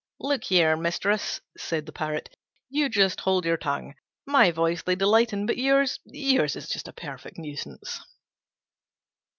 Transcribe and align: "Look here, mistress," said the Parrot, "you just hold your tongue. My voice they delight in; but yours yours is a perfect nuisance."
"Look 0.19 0.45
here, 0.45 0.75
mistress," 0.75 1.41
said 1.55 1.85
the 1.85 1.91
Parrot, 1.91 2.35
"you 2.69 2.89
just 2.89 3.19
hold 3.21 3.45
your 3.45 3.55
tongue. 3.55 3.93
My 4.25 4.49
voice 4.49 4.81
they 4.81 4.95
delight 4.95 5.31
in; 5.31 5.45
but 5.45 5.57
yours 5.59 5.99
yours 6.05 6.55
is 6.55 6.73
a 6.87 6.91
perfect 6.91 7.37
nuisance." 7.37 7.99